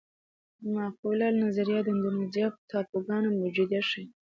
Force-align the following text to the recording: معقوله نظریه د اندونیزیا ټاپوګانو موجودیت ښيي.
معقوله 0.73 1.27
نظریه 1.43 1.81
د 1.83 1.87
اندونیزیا 1.93 2.47
ټاپوګانو 2.69 3.29
موجودیت 3.39 3.83
ښيي. 3.89 4.03